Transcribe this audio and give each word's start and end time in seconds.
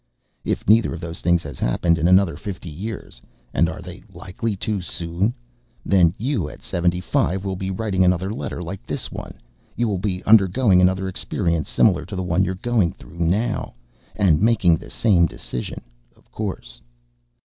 If 0.43 0.67
neither 0.67 0.95
of 0.95 0.99
those 0.99 1.21
things 1.21 1.43
has 1.43 1.59
happened 1.59 1.99
in 1.99 2.07
another 2.07 2.35
fifty 2.35 2.71
years 2.71 3.21
(and 3.53 3.69
are 3.69 3.83
they 3.83 4.01
likely 4.11 4.57
so 4.59 4.79
soon?), 4.79 5.31
then 5.85 6.15
you, 6.17 6.49
at 6.49 6.63
seventy 6.63 6.99
five, 6.99 7.45
will 7.45 7.55
be 7.55 7.69
writing 7.69 8.03
another 8.03 8.33
letter 8.33 8.63
like 8.63 8.83
this 8.87 9.11
one. 9.11 9.35
You 9.75 9.87
will 9.87 9.99
be 9.99 10.23
undergoing 10.23 10.81
another 10.81 11.07
experience 11.07 11.69
similar 11.69 12.03
to 12.07 12.15
the 12.15 12.23
one 12.23 12.43
you're 12.43 12.55
going 12.55 12.93
through 12.93 13.19
now. 13.19 13.75
And 14.15 14.41
making 14.41 14.77
the 14.77 14.89
same 14.89 15.27
decision, 15.27 15.81
of 16.15 16.31
course. 16.31 16.81